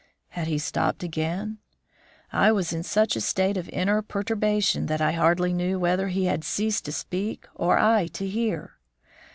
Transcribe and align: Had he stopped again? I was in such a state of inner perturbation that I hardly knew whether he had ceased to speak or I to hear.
Had 0.29 0.47
he 0.47 0.57
stopped 0.57 1.03
again? 1.03 1.59
I 2.33 2.51
was 2.51 2.73
in 2.73 2.81
such 2.81 3.15
a 3.15 3.21
state 3.21 3.55
of 3.55 3.69
inner 3.69 4.01
perturbation 4.01 4.87
that 4.87 4.99
I 4.99 5.11
hardly 5.11 5.53
knew 5.53 5.77
whether 5.77 6.07
he 6.07 6.25
had 6.25 6.43
ceased 6.43 6.85
to 6.85 6.91
speak 6.91 7.45
or 7.53 7.77
I 7.77 8.07
to 8.07 8.27
hear. 8.27 8.79